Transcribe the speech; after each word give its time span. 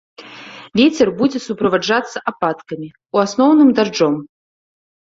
Вецер 0.79 1.11
будзе 1.19 1.39
суправаджацца 1.47 2.17
ападкамі, 2.35 2.87
у 3.17 3.25
асноўным 3.27 3.69
дажджом. 3.79 4.15